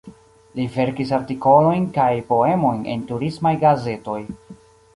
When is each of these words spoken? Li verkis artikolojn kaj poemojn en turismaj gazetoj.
Li 0.59 0.63
verkis 0.77 1.11
artikolojn 1.17 1.85
kaj 1.99 2.09
poemojn 2.33 2.81
en 2.97 3.07
turismaj 3.13 3.55
gazetoj. 3.69 4.21